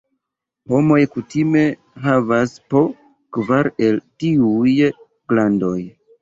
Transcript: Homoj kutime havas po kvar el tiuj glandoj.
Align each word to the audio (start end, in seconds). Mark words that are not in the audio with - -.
Homoj 0.71 0.95
kutime 1.15 1.61
havas 2.05 2.55
po 2.75 2.81
kvar 3.37 3.71
el 3.89 4.01
tiuj 4.25 4.75
glandoj. 5.05 5.77